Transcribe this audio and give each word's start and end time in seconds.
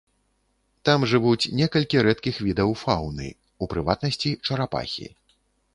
Там 0.87 1.05
жывуць 1.11 1.51
некалькі 1.59 2.03
рэдкіх 2.07 2.35
відаў 2.49 2.71
фаўны, 2.85 3.27
у 3.65 3.69
прыватнасці 3.77 4.29
чарапахі. 4.45 5.07